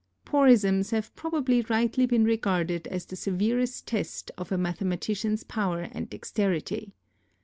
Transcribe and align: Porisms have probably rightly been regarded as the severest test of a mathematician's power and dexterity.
Porisms 0.25 0.89
have 0.89 1.15
probably 1.15 1.61
rightly 1.61 2.07
been 2.07 2.23
regarded 2.25 2.87
as 2.87 3.05
the 3.05 3.15
severest 3.15 3.85
test 3.85 4.31
of 4.35 4.51
a 4.51 4.57
mathematician's 4.57 5.43
power 5.43 5.81
and 5.91 6.09
dexterity. 6.09 6.95